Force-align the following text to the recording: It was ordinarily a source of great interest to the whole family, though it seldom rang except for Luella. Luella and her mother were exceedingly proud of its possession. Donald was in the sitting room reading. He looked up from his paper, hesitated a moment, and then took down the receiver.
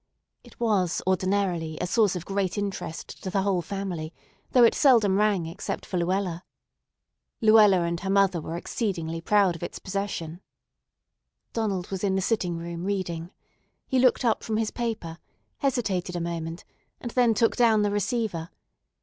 It 0.43 0.59
was 0.59 1.03
ordinarily 1.05 1.77
a 1.79 1.85
source 1.85 2.15
of 2.15 2.25
great 2.25 2.57
interest 2.57 3.21
to 3.21 3.29
the 3.29 3.43
whole 3.43 3.61
family, 3.61 4.15
though 4.49 4.63
it 4.63 4.73
seldom 4.73 5.15
rang 5.19 5.45
except 5.45 5.85
for 5.85 5.97
Luella. 5.97 6.43
Luella 7.39 7.81
and 7.81 7.99
her 7.99 8.09
mother 8.09 8.41
were 8.41 8.57
exceedingly 8.57 9.21
proud 9.21 9.55
of 9.55 9.61
its 9.61 9.77
possession. 9.77 10.41
Donald 11.53 11.91
was 11.91 12.03
in 12.03 12.15
the 12.15 12.21
sitting 12.23 12.57
room 12.57 12.83
reading. 12.83 13.29
He 13.85 13.99
looked 13.99 14.25
up 14.25 14.41
from 14.43 14.57
his 14.57 14.71
paper, 14.71 15.19
hesitated 15.59 16.15
a 16.15 16.19
moment, 16.19 16.65
and 16.99 17.11
then 17.11 17.35
took 17.35 17.55
down 17.55 17.83
the 17.83 17.91
receiver. 17.91 18.49